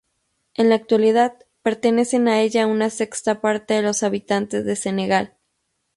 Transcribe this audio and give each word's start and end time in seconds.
En 0.55 0.69
la 0.69 0.73
actualidad, 0.77 1.35
pertenecen 1.61 2.27
a 2.27 2.41
ella 2.41 2.65
una 2.65 2.89
sexta 2.89 3.39
parte 3.39 3.75
de 3.75 3.83
los 3.83 4.01
habitantes 4.01 4.65
de 4.65 4.75
Senegal. 4.75 5.37